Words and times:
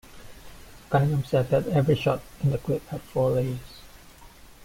Cunningham 0.89 1.23
said 1.25 1.51
that 1.51 1.67
every 1.67 1.93
shot 1.95 2.23
in 2.41 2.49
the 2.49 2.57
clip 2.57 2.83
had 2.87 3.01
four 3.03 3.29
layers. 3.29 3.83